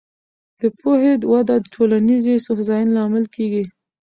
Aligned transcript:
د 0.61 0.61
پوهې 0.79 1.13
وده 1.31 1.55
د 1.61 1.65
ټولنیزې 1.73 2.35
هوساینې 2.57 2.93
لامل 2.97 3.25
کېږي. 3.35 3.63